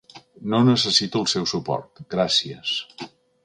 [0.53, 2.77] No necessito el seu suport, gràcies.